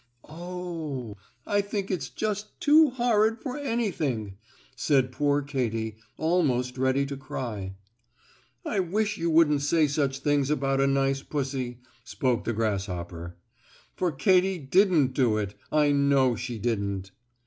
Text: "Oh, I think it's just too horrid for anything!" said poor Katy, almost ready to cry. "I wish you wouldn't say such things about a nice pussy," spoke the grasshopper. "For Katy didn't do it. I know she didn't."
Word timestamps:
"Oh, 0.27 1.17
I 1.45 1.61
think 1.61 1.91
it's 1.91 2.09
just 2.09 2.59
too 2.59 2.89
horrid 2.89 3.37
for 3.37 3.55
anything!" 3.55 4.35
said 4.75 5.11
poor 5.11 5.43
Katy, 5.43 5.95
almost 6.17 6.79
ready 6.79 7.05
to 7.05 7.15
cry. 7.15 7.75
"I 8.65 8.79
wish 8.79 9.19
you 9.19 9.29
wouldn't 9.29 9.61
say 9.61 9.85
such 9.85 10.17
things 10.17 10.49
about 10.49 10.81
a 10.81 10.87
nice 10.87 11.21
pussy," 11.21 11.81
spoke 12.03 12.45
the 12.45 12.53
grasshopper. 12.53 13.35
"For 13.95 14.11
Katy 14.11 14.57
didn't 14.57 15.13
do 15.13 15.37
it. 15.37 15.53
I 15.71 15.91
know 15.91 16.35
she 16.35 16.57
didn't." 16.57 17.11